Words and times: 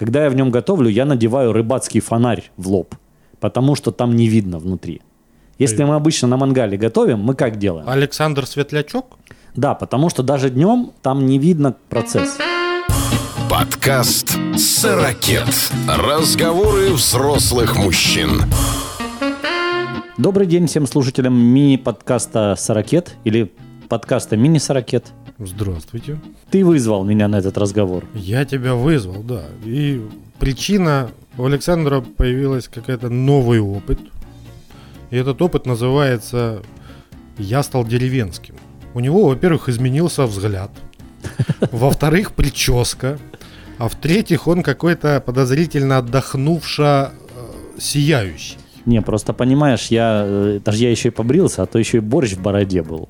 Когда 0.00 0.24
я 0.24 0.30
в 0.30 0.34
нем 0.34 0.50
готовлю, 0.50 0.88
я 0.88 1.04
надеваю 1.04 1.52
рыбацкий 1.52 2.00
фонарь 2.00 2.50
в 2.56 2.68
лоб, 2.68 2.94
потому 3.38 3.74
что 3.74 3.90
там 3.90 4.16
не 4.16 4.28
видно 4.28 4.58
внутри. 4.58 5.02
Если 5.58 5.84
мы 5.84 5.94
обычно 5.94 6.26
на 6.26 6.38
мангале 6.38 6.78
готовим, 6.78 7.18
мы 7.18 7.34
как 7.34 7.58
делаем? 7.58 7.86
Александр 7.86 8.46
Светлячок? 8.46 9.18
Да, 9.54 9.74
потому 9.74 10.08
что 10.08 10.22
даже 10.22 10.48
днем 10.48 10.92
там 11.02 11.26
не 11.26 11.38
видно 11.38 11.76
процесс. 11.90 12.38
Подкаст 13.50 14.38
«Сорокет». 14.56 15.44
Разговоры 15.86 16.94
взрослых 16.94 17.76
мужчин. 17.76 18.44
Добрый 20.16 20.46
день 20.46 20.66
всем 20.66 20.86
слушателям 20.86 21.34
мини-подкаста 21.38 22.54
«Сорокет» 22.56 23.16
или 23.24 23.52
подкаста 23.90 24.38
«Мини-сорокет». 24.38 25.12
Здравствуйте. 25.42 26.20
Ты 26.50 26.64
вызвал 26.66 27.02
меня 27.02 27.26
на 27.26 27.36
этот 27.36 27.56
разговор. 27.56 28.04
Я 28.14 28.44
тебя 28.44 28.74
вызвал, 28.74 29.22
да. 29.22 29.44
И 29.64 30.02
причина 30.38 31.10
у 31.38 31.46
Александра 31.46 32.02
появилась 32.02 32.68
какая-то 32.68 33.08
новый 33.08 33.58
опыт. 33.58 33.98
И 35.10 35.16
этот 35.16 35.40
опыт 35.40 35.64
называется 35.64 36.62
«Я 37.38 37.62
стал 37.62 37.86
деревенским». 37.86 38.54
У 38.92 39.00
него, 39.00 39.28
во-первых, 39.28 39.70
изменился 39.70 40.26
взгляд. 40.26 40.70
Во-вторых, 41.72 42.32
прическа. 42.32 43.18
А 43.78 43.88
в-третьих, 43.88 44.46
он 44.46 44.62
какой-то 44.62 45.22
подозрительно 45.24 45.98
отдохнувший, 45.98 47.08
сияющий. 47.78 48.58
Не, 48.84 49.00
просто 49.00 49.32
понимаешь, 49.32 49.86
я 49.86 50.24
э, 50.26 50.60
даже 50.62 50.82
я 50.82 50.90
еще 50.90 51.08
и 51.08 51.12
побрился, 51.12 51.62
а 51.62 51.66
то 51.66 51.78
еще 51.78 51.98
и 51.98 52.00
борщ 52.00 52.32
в 52.32 52.42
бороде 52.42 52.82
был. 52.82 53.08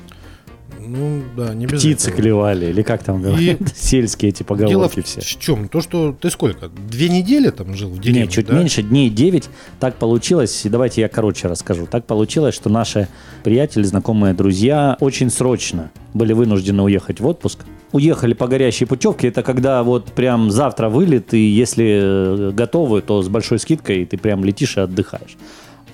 Ну, 0.90 1.22
да, 1.36 1.54
не 1.54 1.66
без 1.66 1.80
Птицы 1.80 2.08
этого. 2.08 2.22
клевали, 2.22 2.66
или 2.66 2.82
как 2.82 3.04
там 3.04 3.22
говорят, 3.22 3.58
сельские 3.76 4.30
эти 4.30 4.38
Дело 4.42 4.48
поговорки 4.48 5.00
в 5.00 5.04
все. 5.04 5.20
чем? 5.20 5.68
То, 5.68 5.80
что 5.80 6.12
ты 6.12 6.30
сколько? 6.30 6.68
Две 6.68 7.08
недели 7.08 7.50
там 7.50 7.74
жил 7.74 7.90
в 7.90 8.00
деревне, 8.00 8.22
Нет, 8.22 8.30
чуть 8.30 8.46
да? 8.46 8.54
меньше, 8.54 8.82
дней 8.82 9.08
9. 9.08 9.48
Так 9.78 9.96
получилось, 9.96 10.66
и 10.66 10.68
давайте 10.68 11.02
я 11.02 11.08
короче 11.08 11.46
расскажу. 11.46 11.86
Так 11.86 12.06
получилось, 12.06 12.54
что 12.54 12.70
наши 12.70 13.06
приятели, 13.44 13.84
знакомые, 13.84 14.34
друзья 14.34 14.96
очень 15.00 15.30
срочно 15.30 15.90
были 16.12 16.32
вынуждены 16.32 16.82
уехать 16.82 17.20
в 17.20 17.26
отпуск. 17.26 17.60
Уехали 17.92 18.34
по 18.34 18.48
горящей 18.48 18.86
путевке. 18.86 19.28
Это 19.28 19.42
когда 19.42 19.82
вот 19.84 20.06
прям 20.12 20.50
завтра 20.50 20.88
вылет, 20.88 21.34
и 21.34 21.38
если 21.38 22.00
э, 22.02 22.50
готовы, 22.52 23.00
то 23.00 23.22
с 23.22 23.28
большой 23.28 23.58
скидкой 23.60 24.04
ты 24.06 24.16
прям 24.16 24.44
летишь 24.44 24.76
и 24.76 24.80
отдыхаешь. 24.80 25.36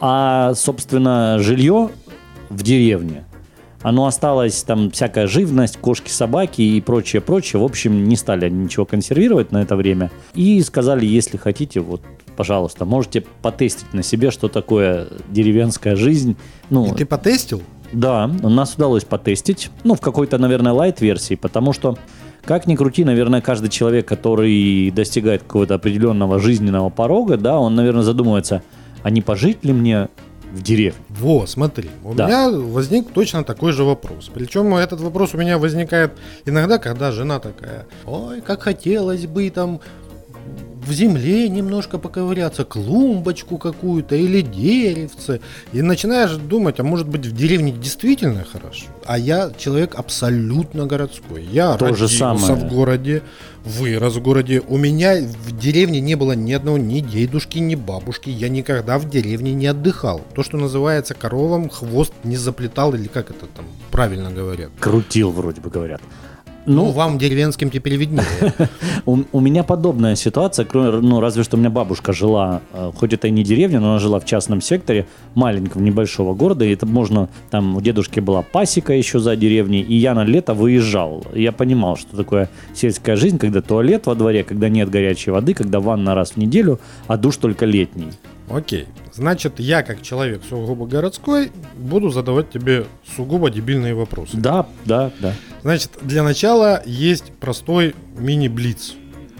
А, 0.00 0.54
собственно, 0.54 1.38
жилье 1.38 1.90
в 2.50 2.62
деревне, 2.62 3.24
оно 3.82 4.06
осталось, 4.06 4.62
там 4.62 4.90
всякая 4.90 5.26
живность, 5.26 5.76
кошки, 5.76 6.10
собаки 6.10 6.62
и 6.62 6.80
прочее, 6.80 7.22
прочее. 7.22 7.60
В 7.60 7.64
общем, 7.64 8.08
не 8.08 8.16
стали 8.16 8.46
они 8.46 8.64
ничего 8.64 8.84
консервировать 8.84 9.52
на 9.52 9.62
это 9.62 9.76
время. 9.76 10.10
И 10.34 10.60
сказали, 10.62 11.06
если 11.06 11.36
хотите, 11.36 11.80
вот, 11.80 12.02
пожалуйста, 12.36 12.84
можете 12.84 13.24
потестить 13.42 13.92
на 13.92 14.02
себе, 14.02 14.30
что 14.30 14.48
такое 14.48 15.08
деревенская 15.28 15.96
жизнь. 15.96 16.36
Ну, 16.70 16.86
И 16.86 16.96
ты 16.96 17.06
потестил? 17.06 17.62
да, 17.92 18.30
у 18.42 18.48
нас 18.48 18.74
удалось 18.74 19.04
потестить. 19.04 19.70
Ну, 19.84 19.94
в 19.94 20.00
какой-то, 20.00 20.38
наверное, 20.38 20.72
лайт-версии, 20.72 21.34
потому 21.34 21.72
что, 21.72 21.96
как 22.44 22.66
ни 22.66 22.74
крути, 22.74 23.04
наверное, 23.04 23.40
каждый 23.40 23.70
человек, 23.70 24.06
который 24.06 24.90
достигает 24.90 25.42
какого-то 25.42 25.74
определенного 25.74 26.38
жизненного 26.38 26.90
порога, 26.90 27.36
да, 27.36 27.58
он, 27.58 27.74
наверное, 27.74 28.02
задумывается, 28.02 28.62
а 29.02 29.10
не 29.10 29.22
пожить 29.22 29.64
ли 29.64 29.72
мне 29.72 30.08
в 30.56 30.62
деревне? 30.62 30.98
Во, 31.08 31.46
смотри, 31.46 31.90
у 32.04 32.14
Да. 32.14 32.26
меня 32.26 32.50
возник 32.50 33.12
точно 33.12 33.44
такой 33.44 33.72
же 33.72 33.84
вопрос. 33.84 34.30
Причем 34.32 34.74
этот 34.74 35.00
вопрос 35.00 35.34
у 35.34 35.38
меня 35.38 35.58
возникает 35.58 36.12
иногда, 36.44 36.78
когда 36.78 37.12
жена 37.12 37.38
такая, 37.38 37.86
ой, 38.04 38.40
как 38.40 38.62
хотелось 38.62 39.26
бы 39.26 39.48
там 39.50 39.80
в 40.86 40.92
земле 40.92 41.48
немножко 41.48 41.98
поковыряться, 41.98 42.64
клумбочку 42.64 43.58
какую-то 43.58 44.14
или 44.14 44.40
деревце. 44.40 45.40
И 45.72 45.82
начинаешь 45.82 46.32
думать, 46.32 46.80
а 46.80 46.84
может 46.84 47.08
быть 47.08 47.26
в 47.26 47.34
деревне 47.34 47.72
действительно 47.72 48.44
хорошо? 48.44 48.86
А 49.04 49.18
я 49.18 49.50
человек 49.58 49.94
абсолютно 49.96 50.86
городской. 50.86 51.44
Я 51.44 51.76
То 51.76 51.86
же 51.88 51.92
родился 51.92 52.18
самое. 52.18 52.54
в 52.54 52.68
городе, 52.68 53.22
вырос 53.64 54.14
в 54.14 54.22
городе. 54.22 54.62
У 54.68 54.76
меня 54.76 55.16
в 55.20 55.58
деревне 55.58 56.00
не 56.00 56.14
было 56.14 56.32
ни 56.32 56.52
одного 56.52 56.78
ни 56.78 57.00
дедушки, 57.00 57.58
ни 57.58 57.74
бабушки. 57.74 58.30
Я 58.30 58.48
никогда 58.48 58.98
в 58.98 59.08
деревне 59.10 59.54
не 59.54 59.66
отдыхал. 59.66 60.22
То, 60.34 60.42
что 60.42 60.56
называется 60.56 61.14
коровам, 61.14 61.68
хвост 61.68 62.12
не 62.24 62.36
заплетал, 62.36 62.94
или 62.94 63.08
как 63.08 63.30
это 63.30 63.46
там 63.46 63.64
правильно 63.90 64.30
говорят. 64.30 64.70
Крутил, 64.78 65.30
вроде 65.30 65.60
бы 65.60 65.70
говорят. 65.70 66.00
Ну, 66.66 66.86
Ну, 66.86 66.90
вам 66.90 67.18
деревенским 67.18 67.70
теперь 67.70 67.96
виднее. 67.96 68.24
у, 69.06 69.18
у 69.32 69.40
меня 69.40 69.62
подобная 69.62 70.16
ситуация, 70.16 70.64
кроме, 70.64 70.90
ну, 71.00 71.20
разве 71.20 71.44
что 71.44 71.56
у 71.56 71.60
меня 71.60 71.70
бабушка 71.70 72.12
жила, 72.12 72.60
э, 72.72 72.90
хоть 72.96 73.12
это 73.12 73.28
и 73.28 73.30
не 73.30 73.44
деревня, 73.44 73.80
но 73.80 73.90
она 73.90 73.98
жила 73.98 74.18
в 74.18 74.24
частном 74.24 74.60
секторе, 74.60 75.06
маленького, 75.34 75.80
небольшого 75.80 76.34
города, 76.34 76.64
и 76.64 76.72
это 76.72 76.84
можно, 76.86 77.28
там 77.50 77.76
у 77.76 77.80
дедушки 77.80 78.20
была 78.20 78.42
пасека 78.42 78.92
еще 78.92 79.20
за 79.20 79.36
деревней, 79.36 79.80
и 79.80 79.94
я 79.94 80.14
на 80.14 80.24
лето 80.24 80.54
выезжал. 80.54 81.24
Я 81.34 81.52
понимал, 81.52 81.96
что 81.96 82.16
такое 82.16 82.50
сельская 82.74 83.16
жизнь, 83.16 83.38
когда 83.38 83.62
туалет 83.62 84.06
во 84.06 84.14
дворе, 84.14 84.42
когда 84.42 84.68
нет 84.68 84.90
горячей 84.90 85.30
воды, 85.30 85.54
когда 85.54 85.78
ванна 85.78 86.14
раз 86.14 86.32
в 86.32 86.36
неделю, 86.36 86.80
а 87.06 87.16
душ 87.16 87.36
только 87.36 87.64
летний. 87.64 88.10
Окей. 88.48 88.86
Значит, 89.12 89.58
я, 89.58 89.82
как 89.82 90.02
человек 90.02 90.42
сугубо 90.48 90.86
городской, 90.86 91.50
буду 91.76 92.10
задавать 92.10 92.50
тебе 92.50 92.84
сугубо 93.16 93.50
дебильные 93.50 93.94
вопросы. 93.94 94.36
Да, 94.36 94.66
да, 94.84 95.10
да. 95.20 95.32
Значит, 95.66 95.98
для 96.00 96.22
начала 96.22 96.80
есть 96.86 97.32
простой 97.40 97.96
мини-блиц. 98.16 98.94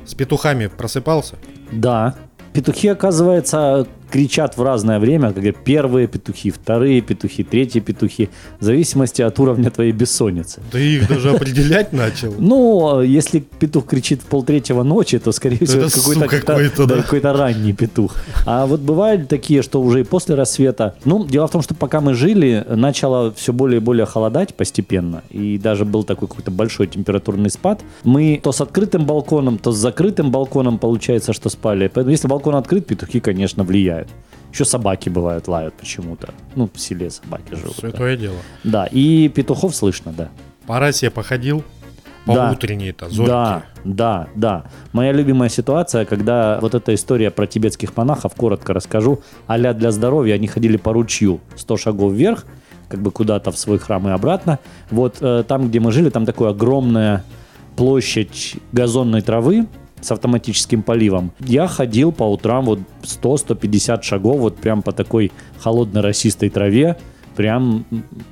С 0.04 0.14
петухами 0.14 0.66
просыпался? 0.66 1.36
Да. 1.70 2.16
Петухи, 2.52 2.88
оказывается, 2.88 3.86
кричат 4.10 4.56
в 4.56 4.62
разное 4.62 4.98
время, 4.98 5.32
как 5.32 5.64
первые 5.64 6.06
петухи, 6.06 6.50
вторые 6.50 7.00
петухи, 7.00 7.44
третьи 7.44 7.80
петухи, 7.80 8.28
в 8.60 8.64
зависимости 8.64 9.22
от 9.22 9.38
уровня 9.38 9.70
твоей 9.70 9.92
бессонницы. 9.92 10.60
Ты 10.70 10.96
их 10.96 11.08
даже 11.08 11.30
определять 11.30 11.92
начал? 11.92 12.34
Ну, 12.46 13.02
если 13.02 13.40
петух 13.40 13.86
кричит 13.86 14.22
в 14.22 14.26
полтретьего 14.26 14.84
ночи, 14.84 15.18
то, 15.18 15.32
скорее 15.32 15.64
всего, 15.66 15.82
это 15.82 15.90
какой-то, 15.90 16.28
какой-то, 16.28 16.86
да. 16.86 17.02
какой-то 17.02 17.32
ранний 17.32 17.72
петух. 17.72 18.14
А 18.46 18.66
вот 18.66 18.80
бывают 18.80 19.28
такие, 19.28 19.62
что 19.62 19.82
уже 19.82 20.00
и 20.00 20.04
после 20.04 20.36
рассвета. 20.36 20.94
Ну, 21.04 21.24
дело 21.24 21.48
в 21.48 21.50
том, 21.50 21.62
что 21.62 21.74
пока 21.74 22.00
мы 22.00 22.14
жили, 22.14 22.64
начало 22.68 23.32
все 23.32 23.52
более 23.52 23.80
и 23.80 23.82
более 23.82 24.06
холодать 24.06 24.54
постепенно. 24.54 25.22
И 25.30 25.58
даже 25.58 25.84
был 25.84 26.04
такой 26.04 26.28
какой-то 26.28 26.50
большой 26.50 26.86
температурный 26.86 27.50
спад. 27.50 27.82
Мы 28.04 28.40
то 28.42 28.52
с 28.52 28.60
открытым 28.60 29.06
балконом, 29.06 29.58
то 29.58 29.72
с 29.72 29.76
закрытым 29.76 30.30
балконом, 30.30 30.78
получается, 30.78 31.32
что 31.32 31.48
спали. 31.48 31.90
Поэтому 31.92 32.10
если 32.10 32.28
балкон 32.28 32.54
открыт, 32.54 32.86
петухи, 32.86 33.20
конечно, 33.20 33.64
влияют. 33.64 33.95
Еще 34.52 34.64
собаки 34.64 35.08
бывают, 35.08 35.48
лают 35.48 35.74
почему-то. 35.74 36.32
Ну, 36.54 36.68
в 36.72 36.80
селе 36.80 37.10
собаки 37.10 37.54
живут. 37.54 37.74
да. 37.76 37.80
Святое 37.90 38.16
дело. 38.16 38.36
Да, 38.64 38.86
и 38.86 39.28
петухов 39.28 39.74
слышно, 39.74 40.12
да. 40.12 40.28
По 40.66 40.78
росе 40.80 41.10
походил? 41.10 41.62
По 42.24 42.34
Да. 42.34 42.50
утренней-то, 42.52 43.08
зорьке. 43.08 43.30
Да, 43.30 43.62
да, 43.84 44.28
да. 44.34 44.64
Моя 44.92 45.12
любимая 45.12 45.48
ситуация, 45.48 46.04
когда 46.04 46.58
вот 46.60 46.74
эта 46.74 46.92
история 46.94 47.30
про 47.30 47.46
тибетских 47.46 47.96
монахов, 47.96 48.34
коротко 48.34 48.72
расскажу, 48.72 49.20
а 49.46 49.58
для 49.58 49.90
здоровья, 49.92 50.34
они 50.34 50.48
ходили 50.48 50.76
по 50.76 50.92
ручью 50.92 51.40
100 51.56 51.76
шагов 51.76 52.12
вверх, 52.14 52.44
как 52.88 53.00
бы 53.00 53.10
куда-то 53.12 53.52
в 53.52 53.58
свой 53.58 53.78
храм 53.78 54.08
и 54.08 54.10
обратно. 54.12 54.58
Вот 54.90 55.16
э, 55.20 55.44
там, 55.46 55.68
где 55.68 55.78
мы 55.80 55.92
жили, 55.92 56.08
там 56.10 56.24
такая 56.26 56.48
огромная 56.50 57.22
площадь 57.76 58.56
газонной 58.72 59.20
травы 59.22 59.66
с 60.06 60.12
автоматическим 60.12 60.82
поливом. 60.82 61.32
Я 61.40 61.66
ходил 61.66 62.12
по 62.12 62.22
утрам 62.22 62.64
вот 62.64 62.78
100-150 63.02 64.02
шагов 64.02 64.38
вот 64.38 64.56
прям 64.56 64.82
по 64.82 64.92
такой 64.92 65.32
холодной 65.58 66.00
росистой 66.00 66.48
траве, 66.48 66.96
прям 67.34 67.84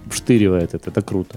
вштыривает 0.09 0.75
это, 0.75 0.91
это 0.91 1.03
круто. 1.03 1.37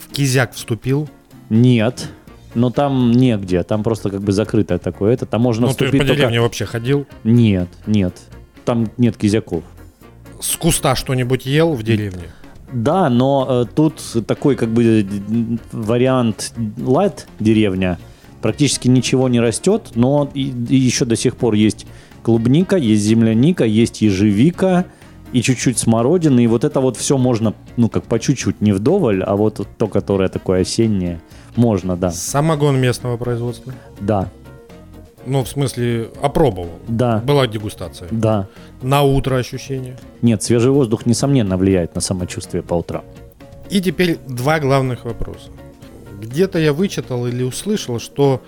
В 0.00 0.12
кизяк 0.12 0.54
вступил? 0.54 1.08
Нет. 1.48 2.08
Но 2.54 2.70
там 2.70 3.12
негде, 3.12 3.62
там 3.62 3.84
просто 3.84 4.10
как 4.10 4.20
бы 4.20 4.32
закрытое 4.32 4.78
такое. 4.78 5.14
Это 5.14 5.26
там 5.26 5.42
можно 5.42 5.66
Ну, 5.66 5.68
ты 5.68 5.84
вступить 5.84 6.00
по 6.00 6.06
только... 6.06 6.16
деревне 6.16 6.40
вообще 6.40 6.64
ходил? 6.64 7.06
Нет, 7.22 7.68
нет. 7.86 8.16
Там 8.64 8.90
нет 8.96 9.16
кизяков. 9.16 9.62
С 10.40 10.56
куста 10.56 10.96
что-нибудь 10.96 11.46
ел 11.46 11.74
в 11.74 11.84
деревне? 11.84 12.24
Да, 12.72 13.08
но 13.08 13.46
э, 13.48 13.74
тут 13.74 14.02
такой 14.26 14.56
как 14.56 14.70
бы 14.70 15.02
э, 15.02 15.56
вариант 15.72 16.52
лайт 16.78 17.28
деревня. 17.38 17.98
Практически 18.42 18.88
ничего 18.88 19.28
не 19.28 19.40
растет, 19.40 19.90
но 19.94 20.30
и, 20.34 20.42
и 20.68 20.76
еще 20.76 21.04
до 21.04 21.16
сих 21.16 21.36
пор 21.36 21.54
есть 21.54 21.86
клубника, 22.22 22.76
есть 22.76 23.02
земляника, 23.02 23.64
есть 23.64 24.00
ежевика 24.02 24.84
и 25.32 25.42
чуть-чуть 25.42 25.78
смородины. 25.78 26.44
И 26.44 26.46
вот 26.46 26.64
это 26.64 26.80
вот 26.80 26.96
все 26.96 27.18
можно, 27.18 27.54
ну 27.76 27.88
как 27.88 28.04
по 28.04 28.18
чуть-чуть, 28.18 28.60
не 28.60 28.72
вдоволь, 28.72 29.22
а 29.22 29.36
вот 29.36 29.66
то, 29.76 29.86
которое 29.88 30.28
такое 30.28 30.62
осеннее, 30.62 31.20
можно, 31.56 31.96
да. 31.96 32.10
Самогон 32.10 32.80
местного 32.80 33.16
производства? 33.16 33.72
Да, 34.00 34.28
Ну, 35.26 35.42
в 35.44 35.48
смысле, 35.48 36.08
опробовал. 36.22 36.70
да, 36.86 37.18
Была 37.18 37.46
дегустация. 37.46 38.08
да. 38.10 38.46
На 38.82 39.02
утро 39.02 39.36
ощущения. 39.36 39.96
Нет, 40.22 40.42
свежий 40.44 40.70
воздух, 40.70 41.04
несомненно, 41.06 41.56
влияет 41.56 41.94
на 41.96 42.00
самочувствие 42.00 42.62
по 42.62 42.74
утрам. 42.74 43.02
И 43.68 43.80
теперь 43.82 44.18
два 44.28 44.60
главных 44.60 45.04
вопроса. 45.04 45.50
Где-то 46.20 46.58
я 46.58 46.72
вычитал 46.72 47.26
или 47.26 47.42
услышал, 47.42 48.00
что 48.00 48.42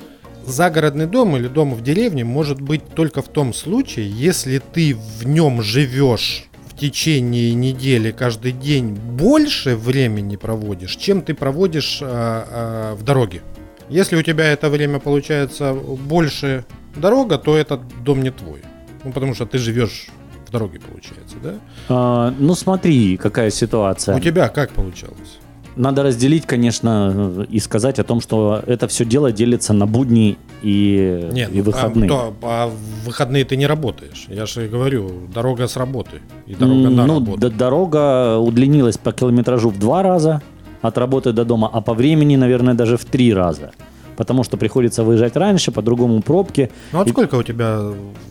загородный 0.47 1.07
дом 1.07 1.37
или 1.37 1.49
дом 1.49 1.75
в 1.75 1.83
деревне 1.83 2.25
может 2.25 2.61
быть 2.61 2.83
только 2.95 3.23
в 3.23 3.29
том 3.29 3.53
случае, 3.55 4.11
если 4.11 4.59
ты 4.59 4.95
в 4.95 5.27
нем 5.27 5.63
живешь 5.63 6.47
в 6.69 6.77
течение 6.77 7.55
недели 7.55 8.11
каждый 8.11 8.53
день 8.53 8.95
больше 8.95 9.77
времени 9.77 10.37
проводишь, 10.37 10.97
чем 10.97 11.23
ты 11.23 11.35
проводишь 11.35 12.01
а, 12.03 12.47
а, 12.51 12.95
в 12.95 13.03
дороге. 13.03 13.43
Если 13.89 14.17
у 14.17 14.23
тебя 14.23 14.47
это 14.47 14.71
время 14.71 14.99
получается 14.99 15.75
больше 15.75 16.65
дорога, 16.97 17.39
то 17.39 17.57
этот 17.57 17.81
дом 18.03 18.23
не 18.23 18.31
твой. 18.31 18.63
Ну, 19.05 19.13
потому 19.13 19.35
что 19.35 19.47
ты 19.47 19.59
живешь 19.59 20.09
в 20.47 20.53
дороге, 20.53 20.81
получается, 20.81 21.37
да? 21.43 21.55
А, 21.89 22.35
ну 22.39 22.55
смотри, 22.55 23.17
какая 23.17 23.51
ситуация. 23.51 24.17
У 24.17 24.21
тебя 24.21 24.49
как 24.49 24.71
получалось? 24.71 25.39
Надо 25.77 26.03
разделить, 26.03 26.47
конечно, 26.47 27.47
и 27.49 27.59
сказать 27.61 27.99
о 27.99 28.05
том, 28.05 28.21
что 28.21 28.63
это 28.67 28.89
все 28.89 29.05
дело 29.05 29.33
делится 29.33 29.73
на 29.73 29.87
будни 29.87 30.37
и, 30.63 31.29
Нет, 31.33 31.51
и 31.53 31.59
ну, 31.59 31.63
выходные. 31.65 32.11
А, 32.13 32.33
а 32.43 32.67
в 32.69 33.07
выходные 33.07 33.45
ты 33.45 33.57
не 33.57 33.67
работаешь. 33.67 34.27
Я 34.29 34.47
же 34.47 34.69
говорю, 34.69 35.11
дорога 35.33 35.67
с 35.69 35.77
работы 35.77 36.21
и 36.47 36.55
дорога 36.55 36.91
на 36.91 37.07
ну, 37.07 37.15
работу. 37.21 37.41
д- 37.41 37.51
дорога 37.51 38.39
удлинилась 38.39 38.99
по 38.99 39.13
километражу 39.13 39.71
в 39.71 39.79
два 39.79 40.03
раза 40.03 40.43
от 40.83 40.99
работы 40.99 41.33
до 41.33 41.45
дома, 41.45 41.71
а 41.73 41.81
по 41.81 41.95
времени, 41.95 42.37
наверное, 42.37 42.75
даже 42.75 42.97
в 42.97 43.05
три 43.05 43.33
раза. 43.33 43.71
Потому 44.17 44.45
что 44.45 44.57
приходится 44.59 45.03
выезжать 45.03 45.37
раньше, 45.37 45.71
по-другому 45.73 46.21
пробки. 46.21 46.71
Ну 46.93 46.99
вот 46.99 47.09
И- 47.09 47.11
сколько 47.11 47.37
у 47.37 47.43
тебя 47.43 47.79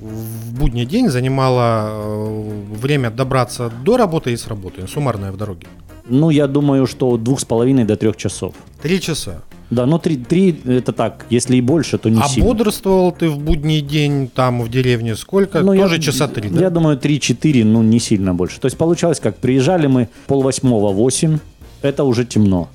в 0.02 0.54
будний 0.60 0.86
день 0.86 1.10
занимало 1.10 1.90
э, 1.92 2.52
время 2.76 3.10
добраться 3.10 3.72
до 3.84 3.98
работы 3.98 4.34
и 4.34 4.38
с 4.38 4.48
работы, 4.48 4.88
суммарное 4.88 5.32
в 5.32 5.38
дороге? 5.38 5.66
Ну, 6.10 6.30
я 6.30 6.48
думаю, 6.48 6.88
что 6.88 7.10
от 7.10 7.24
двух 7.24 7.40
с 7.40 7.46
половиной 7.46 7.86
до 7.86 7.96
трех 7.96 8.18
часов. 8.18 8.54
Три 8.82 9.00
часа. 9.00 9.42
Да, 9.70 9.86
но 9.86 10.00
три, 10.00 10.18
три 10.18 10.60
это 10.66 10.94
так. 10.94 11.26
Если 11.30 11.58
и 11.58 11.62
больше, 11.62 11.98
то 11.98 12.10
не 12.10 12.20
а 12.20 12.28
сильно. 12.28 12.48
бодрствовал 12.48 13.12
ты 13.12 13.30
в 13.30 13.38
будний 13.38 13.82
день 13.82 14.28
там 14.34 14.62
в 14.62 14.70
деревне 14.70 15.16
сколько? 15.16 15.60
Ну, 15.62 15.76
Тоже 15.76 15.96
я, 15.96 16.02
часа 16.02 16.28
три, 16.28 16.50
да? 16.50 16.62
Я 16.62 16.70
думаю, 16.72 16.98
3-4, 16.98 17.64
ну, 17.66 17.84
не 17.84 18.00
сильно 18.00 18.34
больше. 18.34 18.60
То 18.60 18.66
есть 18.66 18.78
получалось, 18.78 19.20
как 19.20 19.38
приезжали 19.38 19.86
мы 19.86 20.10
полвосьмого, 20.26 20.92
8, 20.92 21.38
это 21.84 22.04
уже 22.04 22.26
темно. 22.26 22.70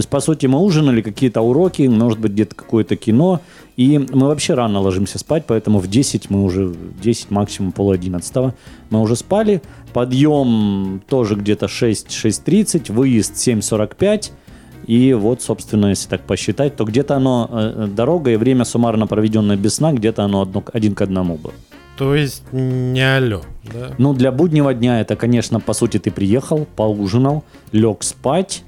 То 0.00 0.02
есть, 0.02 0.08
по 0.08 0.20
сути, 0.20 0.46
мы 0.46 0.60
ужинали, 0.60 1.02
какие-то 1.02 1.42
уроки, 1.42 1.82
может 1.82 2.18
быть, 2.18 2.32
где-то 2.32 2.54
какое-то 2.54 2.96
кино. 2.96 3.42
И 3.76 3.98
мы 3.98 4.28
вообще 4.28 4.54
рано 4.54 4.80
ложимся 4.80 5.18
спать, 5.18 5.44
поэтому 5.46 5.78
в 5.78 5.88
10 5.88 6.30
мы 6.30 6.42
уже, 6.42 6.68
в 6.68 7.00
10 7.02 7.30
максимум 7.30 7.72
пол 7.72 7.90
11 7.90 8.54
мы 8.88 8.98
уже 9.02 9.14
спали. 9.14 9.60
Подъем 9.92 11.02
тоже 11.06 11.34
где-то 11.34 11.66
6-6.30, 11.66 12.90
выезд 12.90 13.34
7.45. 13.34 14.30
И 14.86 15.12
вот, 15.12 15.42
собственно, 15.42 15.88
если 15.88 16.08
так 16.08 16.22
посчитать, 16.22 16.76
то 16.76 16.84
где-то 16.84 17.16
оно, 17.16 17.50
э, 17.52 17.72
э, 17.76 17.86
дорога 17.88 18.30
и 18.30 18.36
время 18.36 18.64
суммарно 18.64 19.06
проведенное 19.06 19.58
без 19.58 19.74
сна, 19.74 19.92
где-то 19.92 20.24
оно 20.24 20.40
одно, 20.40 20.64
один 20.72 20.94
к 20.94 21.02
одному 21.02 21.36
было. 21.36 21.52
То 21.98 22.14
есть 22.14 22.42
не 22.52 23.02
алло, 23.02 23.42
да? 23.70 23.90
Ну, 23.98 24.14
для 24.14 24.32
буднего 24.32 24.72
дня 24.72 25.02
это, 25.02 25.16
конечно, 25.16 25.60
по 25.60 25.74
сути, 25.74 25.98
ты 25.98 26.10
приехал, 26.10 26.66
поужинал, 26.74 27.44
лег 27.72 28.02
спать 28.02 28.64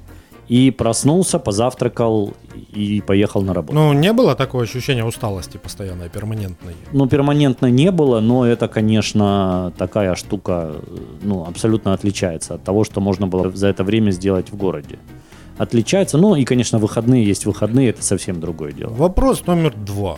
и 0.47 0.71
проснулся, 0.71 1.39
позавтракал 1.39 2.33
и 2.75 3.01
поехал 3.01 3.41
на 3.41 3.53
работу. 3.53 3.73
Ну, 3.73 3.93
не 3.93 4.13
было 4.13 4.35
такого 4.35 4.63
ощущения 4.63 5.05
усталости 5.05 5.57
постоянной, 5.57 6.09
перманентной? 6.09 6.75
Ну, 6.91 7.07
перманентно 7.07 7.67
не 7.67 7.91
было, 7.91 8.19
но 8.19 8.45
это, 8.45 8.67
конечно, 8.67 9.73
такая 9.77 10.15
штука, 10.15 10.73
э, 10.75 10.97
ну, 11.21 11.45
абсолютно 11.45 11.93
отличается 11.93 12.55
от 12.55 12.63
того, 12.63 12.83
что 12.83 13.01
можно 13.01 13.27
было 13.27 13.51
за 13.51 13.67
это 13.67 13.83
время 13.83 14.11
сделать 14.11 14.51
в 14.51 14.57
городе. 14.57 14.99
Отличается, 15.57 16.17
ну 16.17 16.35
и, 16.35 16.45
конечно, 16.45 16.79
выходные 16.79 17.23
есть 17.23 17.45
выходные, 17.45 17.89
это 17.89 18.03
совсем 18.03 18.39
другое 18.39 18.71
дело. 18.71 18.93
Вопрос 18.93 19.45
номер 19.45 19.73
два. 19.75 20.17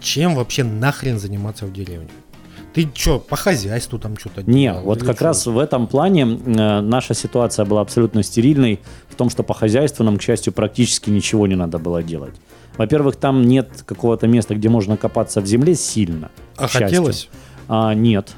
Чем 0.00 0.34
вообще 0.34 0.64
нахрен 0.64 1.18
заниматься 1.18 1.66
в 1.66 1.72
деревне? 1.72 2.08
Ты 2.72 2.88
что, 2.94 3.18
по 3.18 3.36
хозяйству 3.36 3.98
там 3.98 4.16
что-то 4.16 4.42
Не, 4.42 4.70
делал 4.70 4.84
вот 4.84 5.02
как 5.02 5.18
чё? 5.18 5.24
раз 5.24 5.46
в 5.46 5.58
этом 5.58 5.86
плане 5.88 6.22
э, 6.22 6.80
наша 6.80 7.14
ситуация 7.14 7.64
была 7.64 7.80
абсолютно 7.80 8.22
стерильной 8.22 8.80
в 9.08 9.16
том, 9.16 9.28
что 9.28 9.42
по 9.42 9.54
хозяйству 9.54 10.04
нам, 10.04 10.18
к 10.18 10.22
счастью, 10.22 10.52
практически 10.52 11.10
ничего 11.10 11.46
не 11.46 11.56
надо 11.56 11.78
было 11.78 12.02
делать. 12.02 12.34
Во-первых, 12.76 13.16
там 13.16 13.42
нет 13.42 13.82
какого-то 13.84 14.26
места, 14.28 14.54
где 14.54 14.68
можно 14.68 14.96
копаться 14.96 15.40
в 15.40 15.46
земле 15.46 15.74
сильно. 15.74 16.30
А 16.56 16.68
хотелось? 16.68 17.28
А, 17.68 17.92
нет. 17.92 18.30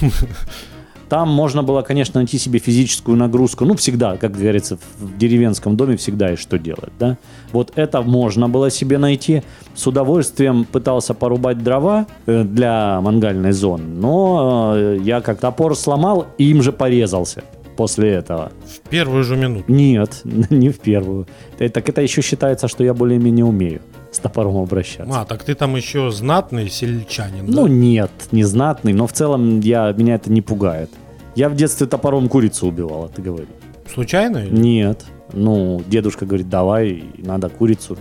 Там 1.10 1.28
можно 1.28 1.64
было, 1.64 1.82
конечно, 1.82 2.20
найти 2.20 2.38
себе 2.38 2.60
физическую 2.60 3.16
нагрузку. 3.16 3.64
Ну, 3.64 3.74
всегда, 3.74 4.16
как 4.16 4.30
говорится, 4.30 4.78
в 5.00 5.18
деревенском 5.18 5.76
доме 5.76 5.96
всегда 5.96 6.30
есть 6.30 6.42
что 6.42 6.56
делать, 6.56 6.92
да. 7.00 7.18
Вот 7.50 7.72
это 7.74 8.00
можно 8.00 8.48
было 8.48 8.70
себе 8.70 8.96
найти. 8.96 9.42
С 9.74 9.88
удовольствием 9.88 10.64
пытался 10.64 11.12
порубать 11.12 11.64
дрова 11.64 12.06
э, 12.26 12.44
для 12.44 13.00
мангальной 13.00 13.50
зоны, 13.50 13.82
но 13.84 14.72
э, 14.76 14.98
я 15.02 15.20
как 15.20 15.40
топор 15.40 15.76
сломал 15.76 16.26
и 16.38 16.48
им 16.48 16.62
же 16.62 16.70
порезался 16.70 17.42
после 17.76 18.10
этого. 18.10 18.52
В 18.64 18.88
первую 18.88 19.24
же 19.24 19.36
минуту. 19.36 19.64
Нет, 19.66 20.20
не 20.50 20.68
в 20.70 20.78
первую. 20.78 21.26
Э, 21.58 21.68
Так 21.68 21.88
это 21.88 22.02
еще 22.02 22.22
считается, 22.22 22.68
что 22.68 22.84
я 22.84 22.94
более-менее 22.94 23.44
умею 23.44 23.80
с 24.10 24.18
топором 24.18 24.56
обращаться. 24.56 25.20
А, 25.20 25.24
так 25.24 25.44
ты 25.44 25.54
там 25.54 25.76
еще 25.76 26.10
знатный 26.10 26.68
сельчанин, 26.68 27.46
Ну 27.46 27.64
да? 27.64 27.68
нет, 27.72 28.10
не 28.32 28.44
знатный, 28.44 28.92
но 28.92 29.06
в 29.06 29.12
целом 29.12 29.60
я, 29.60 29.92
меня 29.92 30.16
это 30.16 30.30
не 30.32 30.42
пугает. 30.42 30.90
Я 31.36 31.48
в 31.48 31.54
детстве 31.54 31.86
топором 31.86 32.28
курицу 32.28 32.66
убивал, 32.68 33.04
а 33.04 33.08
ты 33.08 33.22
говоришь. 33.22 33.48
Случайно? 33.92 34.44
Нет. 34.46 35.04
Ну, 35.32 35.82
дедушка 35.86 36.26
говорит, 36.26 36.48
давай, 36.48 37.04
надо 37.18 37.48
курицу 37.48 37.96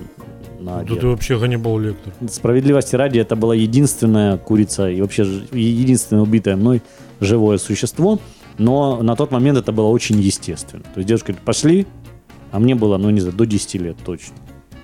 на 0.59 0.83
Да 0.83 0.95
ты 0.95 1.07
вообще 1.07 1.37
ганнибал 1.37 1.79
лектор. 1.79 2.11
Справедливости 2.29 2.95
ради, 2.95 3.19
это 3.19 3.35
была 3.35 3.55
единственная 3.55 4.37
курица 4.37 4.89
и 4.89 4.99
вообще 4.99 5.23
единственное 5.53 6.23
убитое 6.23 6.55
мной 6.55 6.81
живое 7.19 7.57
существо. 7.59 8.19
Но 8.57 9.01
на 9.01 9.15
тот 9.15 9.31
момент 9.31 9.57
это 9.57 9.71
было 9.71 9.87
очень 9.87 10.19
естественно. 10.19 10.83
То 10.83 10.97
есть 10.97 11.07
дедушка 11.07 11.27
говорит, 11.27 11.45
пошли, 11.45 11.87
а 12.51 12.59
мне 12.59 12.75
было, 12.75 12.97
ну 12.97 13.09
не 13.09 13.21
знаю, 13.21 13.35
до 13.37 13.45
10 13.45 13.75
лет 13.75 13.97
точно. 14.05 14.35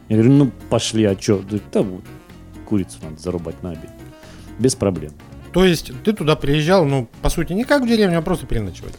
Я 0.10 0.18
говорю, 0.18 0.34
ну 0.34 0.52
пошли, 0.70 1.04
а 1.06 1.16
что? 1.20 1.42
Да 1.74 1.82
вот, 1.82 2.04
курицу 2.68 2.98
надо 3.04 3.20
зарубать 3.22 3.62
на 3.64 3.72
обед. 3.72 3.90
Без 4.60 4.76
проблем. 4.76 5.12
То 5.52 5.66
есть 5.66 5.92
ты 6.04 6.14
туда 6.14 6.36
приезжал, 6.36 6.86
ну, 6.86 7.08
по 7.22 7.30
сути, 7.30 7.54
не 7.54 7.64
как 7.64 7.84
в 7.84 7.88
деревню, 7.88 8.20
а 8.20 8.22
просто 8.22 8.46
переночевать. 8.46 8.94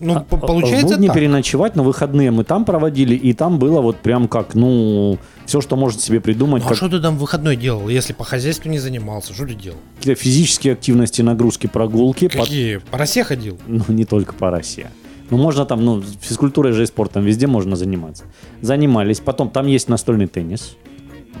Ну, 0.00 0.16
А, 0.16 0.20
по- 0.20 0.36
а, 0.36 0.40
получается 0.40 0.96
будни 0.96 1.06
так. 1.06 1.16
переночевать, 1.16 1.76
на 1.76 1.82
выходные 1.82 2.30
мы 2.30 2.44
там 2.44 2.64
проводили, 2.64 3.14
и 3.14 3.32
там 3.32 3.58
было 3.58 3.80
вот 3.80 3.96
прям 3.98 4.28
как, 4.28 4.54
ну, 4.54 5.18
все, 5.46 5.60
что 5.60 5.76
можно 5.76 6.00
себе 6.00 6.20
придумать, 6.20 6.62
Ну, 6.62 6.66
а 6.66 6.68
как 6.70 6.76
что 6.76 6.88
ты 6.88 7.00
там 7.00 7.16
в 7.16 7.20
выходной 7.20 7.56
делал, 7.56 7.88
если 7.88 8.12
по 8.12 8.24
хозяйству 8.24 8.68
не 8.68 8.78
занимался? 8.78 9.32
Что 9.32 9.46
ты 9.46 9.54
делал? 9.54 9.78
какие-то 9.98 10.20
физические 10.20 10.72
активности, 10.74 11.22
нагрузки, 11.22 11.68
прогулки. 11.68 12.28
Какие? 12.28 12.78
По 12.78 12.98
росе 12.98 13.24
ходил? 13.24 13.58
Ну, 13.66 13.84
не 13.88 14.04
только 14.04 14.34
по 14.34 14.50
России. 14.50 14.86
Ну, 15.30 15.38
можно 15.38 15.64
там, 15.64 15.84
ну, 15.84 16.02
физкультурой 16.02 16.72
же 16.72 16.82
и 16.82 16.86
спортом 16.86 17.24
везде 17.24 17.46
можно 17.46 17.76
заниматься. 17.76 18.24
Занимались. 18.60 19.20
Потом 19.20 19.50
там 19.50 19.66
есть 19.66 19.88
настольный 19.88 20.26
теннис. 20.26 20.76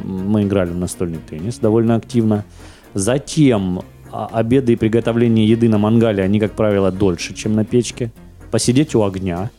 Мы 0.02 0.42
играли 0.42 0.70
в 0.70 0.76
настольный 0.76 1.18
теннис 1.18 1.58
довольно 1.58 1.96
активно. 1.96 2.44
Затем 2.94 3.82
а, 4.10 4.28
обеды 4.32 4.72
и 4.72 4.76
приготовление 4.76 5.46
еды 5.46 5.68
на 5.68 5.78
мангале, 5.78 6.22
они, 6.22 6.40
как 6.40 6.52
правило, 6.52 6.90
дольше, 6.90 7.34
чем 7.34 7.54
на 7.54 7.64
печке. 7.64 8.12
Посидеть 8.50 8.94
у 8.94 9.02
огня. 9.02 9.50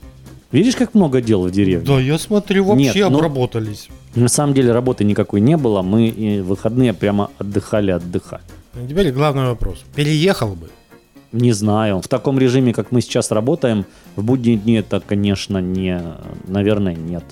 Видишь, 0.51 0.75
как 0.75 0.94
много 0.94 1.22
дел 1.22 1.41
в 1.41 1.51
деревне? 1.51 1.86
Да, 1.86 2.00
я 2.00 2.17
смотрю, 2.17 2.63
вообще 2.63 3.00
Нет, 3.00 3.10
ну- 3.10 3.17
обработались. 3.17 3.89
На 4.15 4.29
самом 4.29 4.53
деле 4.53 4.72
работы 4.72 5.03
никакой 5.03 5.41
не 5.41 5.58
было. 5.58 5.82
Мы 5.82 6.08
и 6.08 6.39
выходные 6.39 6.94
прямо 6.94 7.29
отдыхали, 7.38 7.91
отдыхали. 7.91 8.44
А 8.74 8.88
Теперь 8.88 9.12
главный 9.12 9.48
вопрос. 9.48 9.84
Переехал 9.96 10.55
бы? 10.55 10.70
Не 11.32 11.51
знаю. 11.51 12.01
В 12.01 12.08
таком 12.08 12.39
режиме, 12.39 12.74
как 12.74 12.91
мы 12.91 13.01
сейчас 13.01 13.32
работаем, 13.32 13.86
в 14.15 14.24
будние 14.24 14.58
дни 14.58 14.75
это, 14.75 15.00
конечно, 15.05 15.58
не, 15.60 16.01
наверное, 16.48 16.96
нет. 16.96 17.24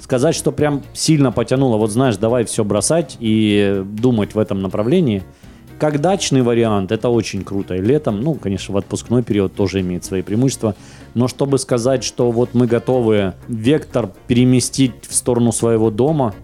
Сказать, 0.00 0.34
что 0.34 0.52
прям 0.52 0.82
сильно 0.92 1.32
потянуло, 1.32 1.76
вот 1.76 1.90
знаешь, 1.90 2.16
давай 2.16 2.44
все 2.44 2.64
бросать 2.64 3.16
и 3.20 3.82
думать 3.84 4.34
в 4.34 4.38
этом 4.38 4.60
направлении. 4.60 5.22
Как 5.78 6.00
дачный 6.00 6.42
вариант, 6.42 6.92
это 6.92 7.08
очень 7.08 7.42
круто. 7.42 7.74
И 7.74 7.80
летом, 7.80 8.20
ну, 8.20 8.34
конечно, 8.34 8.74
в 8.74 8.76
отпускной 8.76 9.22
период 9.22 9.54
тоже 9.54 9.80
имеет 9.80 10.04
свои 10.04 10.22
преимущества. 10.22 10.74
Но 11.14 11.26
чтобы 11.26 11.58
сказать, 11.58 12.04
что 12.04 12.30
вот 12.30 12.54
мы 12.54 12.66
готовы 12.66 13.34
вектор 13.48 14.10
переместить 14.28 14.92
в 15.08 15.14
сторону 15.14 15.52
своего 15.52 15.90
дома, 15.90 16.34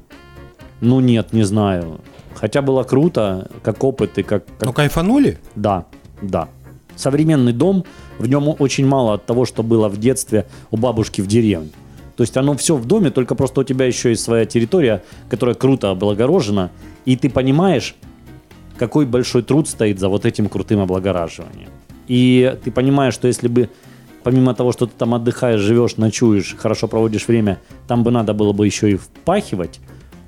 ну 0.81 1.01
нет, 1.01 1.33
не 1.33 1.43
знаю. 1.45 2.01
Хотя 2.35 2.63
было 2.63 2.83
круто, 2.83 3.51
как 3.63 3.85
опыт 3.85 4.19
и 4.19 4.23
как, 4.23 4.45
как 4.59 4.67
Ну, 4.67 4.73
кайфанули? 4.73 5.39
да, 5.55 5.85
да. 6.23 6.49
Современный 7.01 7.55
дом, 7.55 7.85
в 8.19 8.27
нем 8.29 8.55
очень 8.59 8.87
мало 8.87 9.15
от 9.15 9.25
того, 9.25 9.47
что 9.47 9.63
было 9.63 9.89
в 9.89 9.99
детстве 9.99 10.47
у 10.71 10.77
бабушки 10.77 11.23
в 11.23 11.27
деревне. 11.27 11.71
То 12.17 12.23
есть 12.23 12.37
оно 12.37 12.55
все 12.55 12.77
в 12.77 12.85
доме, 12.85 13.11
только 13.11 13.35
просто 13.35 13.63
у 13.63 13.65
тебя 13.65 13.87
еще 13.87 14.11
есть 14.11 14.23
своя 14.23 14.45
территория, 14.45 15.03
которая 15.31 15.55
круто 15.55 15.91
облагорожена, 15.91 16.71
и 17.07 17.17
ты 17.17 17.31
понимаешь, 17.31 17.95
какой 18.77 19.07
большой 19.07 19.43
труд 19.43 19.67
стоит 19.67 19.99
за 19.99 20.11
вот 20.11 20.27
этим 20.27 20.51
крутым 20.51 20.81
облагораживанием. 20.81 21.71
И 22.07 22.55
ты 22.63 22.71
понимаешь, 22.71 23.15
что 23.15 23.29
если 23.29 23.49
бы 23.49 23.71
помимо 24.23 24.55
того, 24.55 24.73
что 24.73 24.85
ты 24.85 24.93
там 24.99 25.15
отдыхаешь, 25.15 25.61
живешь, 25.61 25.97
ночуешь, 25.97 26.55
хорошо 26.59 26.87
проводишь 26.87 27.29
время, 27.29 27.59
там 27.89 28.03
бы 28.03 28.11
надо 28.11 28.35
было 28.35 28.53
бы 28.53 28.67
еще 28.67 28.91
и 28.91 28.97
впахивать, 28.97 29.81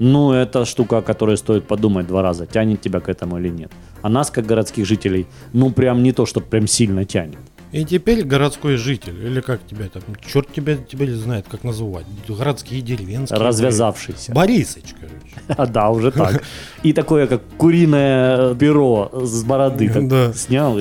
Ну, 0.04 0.32
это 0.32 0.64
штука, 0.64 0.98
о 0.98 1.02
которой 1.02 1.36
стоит 1.36 1.64
подумать 1.68 2.08
два 2.08 2.22
раза, 2.22 2.44
тянет 2.44 2.80
тебя 2.80 2.98
к 2.98 3.08
этому 3.08 3.38
или 3.38 3.48
нет. 3.48 3.70
А 4.02 4.08
нас, 4.08 4.32
как 4.32 4.46
городских 4.46 4.84
жителей, 4.84 5.28
ну, 5.52 5.70
прям 5.70 6.02
не 6.02 6.12
то, 6.12 6.26
что 6.26 6.40
прям 6.40 6.66
сильно 6.66 7.04
тянет. 7.04 7.38
И 7.70 7.84
теперь 7.84 8.24
городской 8.24 8.76
житель, 8.76 9.24
или 9.24 9.40
как 9.40 9.60
тебя 9.64 9.86
там, 9.86 10.02
черт 10.26 10.52
тебя 10.52 10.76
теперь 10.76 11.12
знает, 11.14 11.46
как 11.48 11.62
называть, 11.62 12.04
городские, 12.26 12.80
деревенские. 12.80 13.38
Развязавшийся. 13.38 14.32
Борисыч, 14.32 14.86
короче. 15.00 15.22
А, 15.56 15.66
да, 15.66 15.90
уже 15.90 16.10
так. 16.10 16.42
И 16.82 16.92
такое, 16.92 17.28
как 17.28 17.40
куриное 17.56 18.56
перо 18.56 19.08
с 19.12 19.44
бороды 19.44 20.32
снял. 20.34 20.78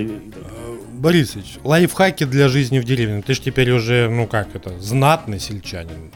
Борисыч, 0.93 1.59
лайфхаки 1.63 2.23
для 2.23 2.47
жизни 2.47 2.79
в 2.79 2.85
деревне. 2.85 3.21
Ты 3.21 3.35
ж 3.35 3.39
теперь 3.39 3.71
уже, 3.71 4.09
ну 4.09 4.25
как 4.25 4.55
это, 4.55 4.79
знатный 4.79 5.39
сельчанин. 5.39 6.11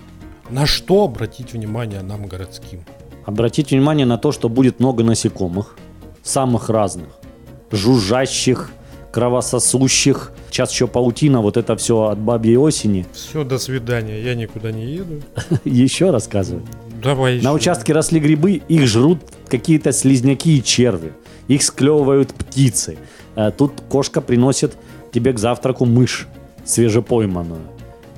На 0.50 0.66
что 0.66 1.04
обратить 1.04 1.54
внимание 1.54 2.02
нам 2.02 2.28
городским? 2.28 2.84
Обратите 3.26 3.76
внимание 3.76 4.06
на 4.06 4.18
то, 4.18 4.32
что 4.32 4.50
будет 4.50 4.80
много 4.80 5.04
насекомых, 5.04 5.76
самых 6.24 6.70
разных. 6.70 7.08
Жужжащих, 7.72 8.70
кровососущих. 9.12 10.32
Сейчас 10.52 10.72
еще 10.72 10.88
паутина, 10.88 11.42
вот 11.42 11.58
это 11.58 11.76
все 11.76 12.04
от 12.04 12.20
бабьей 12.20 12.58
осени. 12.58 13.06
Все, 13.14 13.44
до 13.44 13.58
свидания, 13.58 14.22
я 14.22 14.36
никуда 14.36 14.72
не 14.72 14.86
еду. 14.86 15.22
Еще 15.66 16.12
рассказываю. 16.12 16.64
Давай 17.02 17.42
На 17.42 17.52
участке 17.54 17.94
росли 17.94 18.20
грибы, 18.20 18.62
их 18.68 18.88
жрут 18.88 19.20
какие-то 19.48 19.92
слизняки 19.92 20.58
и 20.58 20.64
черви. 20.64 21.14
Их 21.48 21.64
склевывают 21.64 22.34
птицы. 22.34 22.98
Э, 23.36 23.52
Тут 23.52 23.82
кошка 23.90 24.22
приносит 24.22 24.78
тебе 25.12 25.34
к 25.34 25.40
завтраку 25.40 25.86
мышь 25.86 26.28
свежепойманную. 26.64 27.62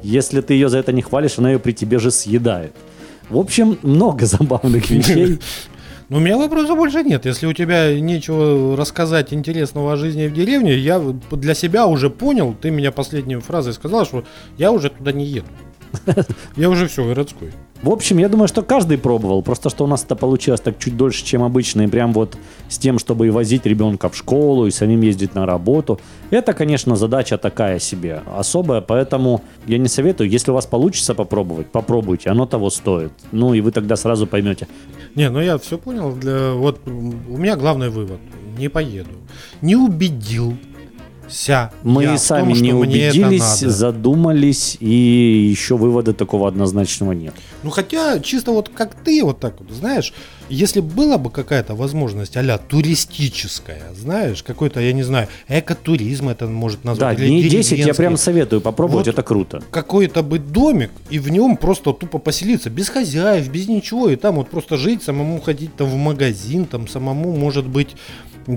Если 0.04 0.42
ты 0.42 0.54
ее 0.54 0.70
за 0.70 0.78
это 0.78 0.92
не 0.92 1.02
хвалишь, 1.02 1.38
она 1.38 1.52
ее 1.52 1.60
при 1.60 1.72
тебе 1.72 2.00
же 2.00 2.12
съедает. 2.12 2.74
В 3.30 3.38
общем, 3.38 3.78
много 3.82 4.26
забавных 4.38 4.90
вещей. 4.90 5.40
Ну, 6.10 6.18
у 6.18 6.20
меня 6.22 6.38
вопроса 6.38 6.74
больше 6.74 7.04
нет. 7.04 7.26
Если 7.26 7.46
у 7.48 7.52
тебя 7.52 7.94
нечего 8.00 8.78
рассказать 8.78 9.34
интересного 9.34 9.92
о 9.92 9.98
жизни 9.98 10.28
в 10.28 10.34
деревне, 10.34 10.74
я 10.78 11.00
для 11.32 11.54
себя 11.54 11.86
уже 11.86 12.10
понял, 12.10 12.56
ты 12.62 12.72
меня 12.72 12.94
последней 12.94 13.36
фразой 13.36 13.74
сказал, 13.74 14.06
что 14.06 14.24
я 14.58 14.72
уже 14.72 14.90
туда 14.90 15.12
не 15.12 15.26
еду. 15.26 15.48
Я 16.56 16.70
уже 16.70 16.88
все, 16.88 17.06
городской. 17.06 17.52
В 17.84 17.90
общем, 17.92 18.18
я 18.18 18.28
думаю, 18.28 18.48
что 18.48 18.64
каждый 18.64 18.98
пробовал. 18.98 19.44
Просто 19.44 19.70
что 19.70 19.84
у 19.84 19.88
нас 19.88 20.04
это 20.04 20.16
получилось 20.16 20.62
так 20.62 20.80
чуть 20.80 20.98
дольше, 20.98 21.24
чем 21.24 21.44
обычно. 21.44 21.84
И 21.84 21.88
прям 21.88 22.12
вот 22.12 22.38
с 22.70 22.80
тем, 22.80 22.98
чтобы 22.98 23.28
и 23.28 23.30
возить 23.30 23.66
ребенка 23.68 24.10
в 24.10 24.16
школу, 24.16 24.66
и 24.66 24.72
самим 24.72 25.02
ездить 25.02 25.36
на 25.36 25.46
работу. 25.46 26.00
Это, 26.32 26.54
конечно, 26.54 26.96
задача 26.96 27.38
такая 27.38 27.80
себе, 27.80 28.24
особая. 28.36 28.82
Поэтому 28.82 29.42
я 29.68 29.78
не 29.78 29.90
советую. 29.90 30.30
Если 30.30 30.50
у 30.52 30.56
вас 30.56 30.66
получится 30.66 31.14
попробовать, 31.14 31.68
попробуйте. 31.68 32.32
Оно 32.32 32.48
того 32.48 32.72
стоит. 32.72 33.12
Ну 33.32 33.54
и 33.54 33.62
вы 33.62 33.72
тогда 33.72 33.96
сразу 33.96 34.26
поймете. 34.26 34.68
Не, 35.16 35.30
ну 35.30 35.40
я 35.40 35.58
все 35.58 35.78
понял. 35.78 36.16
Для, 36.16 36.54
вот 36.54 36.80
у 36.88 37.38
меня 37.38 37.56
главный 37.56 37.90
вывод. 37.90 38.20
Не 38.58 38.70
поеду. 38.70 39.12
Не 39.62 39.76
убедился. 41.28 41.72
Мы 41.84 42.04
я 42.04 42.18
сами 42.18 42.54
том, 42.54 42.62
не 42.62 42.74
убедились, 42.74 43.60
задумались, 43.60 44.78
и 44.80 45.48
еще 45.50 45.78
вывода 45.78 46.14
такого 46.14 46.48
однозначного 46.48 47.12
нет. 47.12 47.34
Ну 47.64 47.70
хотя, 47.70 48.20
чисто 48.20 48.52
вот 48.52 48.70
как 48.70 48.96
ты 48.96 49.24
вот 49.24 49.40
так 49.40 49.60
вот, 49.60 49.72
знаешь, 49.72 50.14
если 50.50 50.80
была 50.82 51.18
бы 51.18 51.30
какая-то 51.30 51.76
возможность 51.76 52.36
а 52.38 52.58
туристическая, 52.58 53.82
знаешь, 54.00 54.44
какой-то, 54.44 54.80
я 54.80 54.94
не 54.94 55.04
знаю, 55.04 55.28
экотуризм 55.48 56.30
это 56.30 56.48
может 56.48 56.80
Да, 56.84 56.90
назвать. 56.90 57.20
или 57.20 57.28
дней 57.28 57.50
10 57.50 57.80
я 57.80 57.94
прям 57.94 58.18
советую 58.18 58.62
попробовать, 58.62 59.08
Вот. 59.08 59.14
это 59.14 59.24
круто. 59.24 59.62
какой-то 59.72 60.24
быть 60.24 60.52
домик 60.52 60.92
и 61.10 61.20
в 61.20 61.30
нем 61.30 61.58
просто 61.58 61.94
тупо 61.94 62.20
поселиться 62.20 62.70
без 62.70 62.90
хозяев, 62.90 63.50
без 63.50 63.68
ничего, 63.68 64.10
и 64.10 64.16
там 64.16 64.36
вот 64.36 64.50
просто 64.50 64.78
жить, 64.78 65.04
самому 65.04 65.40
ходить 65.42 65.76
там 65.76 65.88
в 65.88 65.96
магазин, 65.96 66.66
там 66.66 66.88
самому 66.88 67.36
может 67.36 67.66
быть 67.68 67.96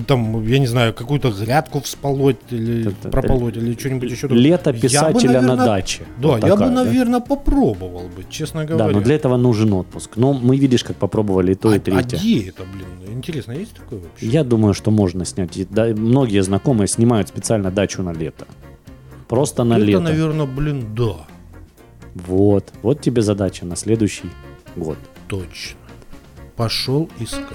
там, 0.07 0.47
я 0.47 0.61
не 0.61 0.69
знаю, 0.69 0.95
какую-то 0.95 1.33
грядку 1.33 1.81
всполоть 1.81 2.37
или 2.51 2.91
Это- 2.93 3.09
прополоть 3.09 3.57
или 3.57 3.75
что-нибудь 3.77 4.09
еще. 4.09 4.29
Лето 4.29 4.71
Я 4.71 4.75
бы, 4.75 4.81
писателя 4.81 5.41
на 5.43 5.57
даче. 5.57 6.03
Да, 6.23 6.29
Вот 6.29 6.45
я 6.45 6.51
бы, 6.51 6.51
такая, 6.51 6.69
да? 6.69 6.85
наверное, 6.85 7.19
попробовал 7.21 8.03
бы, 8.03 8.25
честно 8.31 8.61
Да, 8.65 8.67
говоря. 8.77 8.93
но 8.97 9.01
для 9.01 9.17
этого 9.17 9.37
нужен 9.37 9.73
отпуск. 9.73 10.13
Но 10.15 10.33
мы, 10.33 10.57
видишь, 10.59 10.85
как 10.85 10.95
попробовали 10.95 11.53
и 11.53 11.55
то, 11.57 11.71
а, 11.71 11.75
и 11.77 11.80
а 11.89 12.03
третье. 12.03 12.17
где 12.19 12.49
это, 12.49 12.65
блин? 12.65 12.87
Интересно, 13.17 13.53
есть 13.53 13.75
такое 13.75 14.01
вообще? 14.01 14.27
Я 14.27 14.45
думаю, 14.45 14.75
что 14.75 14.91
можно 14.91 15.25
снять. 15.25 15.57
И 15.57 15.67
да, 15.69 15.87
многие 15.87 16.43
знакомые 16.43 16.89
снимают 16.89 17.29
специально 17.29 17.71
дачу 17.71 18.03
на 18.03 18.13
лето. 18.13 18.47
Просто 19.29 19.65
на 19.65 19.75
это, 19.75 19.85
лето. 19.85 20.01
наверное, 20.01 20.47
блин, 20.47 20.95
да, 20.95 21.27
Вот. 22.15 22.73
Вот 22.83 23.01
тебе 23.01 23.23
задача 23.23 23.65
на 23.65 23.77
следующий 23.77 24.31
год. 24.77 24.99
точно. 25.29 25.79
Пошел 26.57 27.09
искать. 27.19 27.47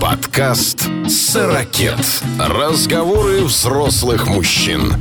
Подкаст 0.00 0.86
«Сорокет». 1.08 1.96
Разговоры 2.38 3.42
взрослых 3.44 4.26
мужчин. 4.28 4.92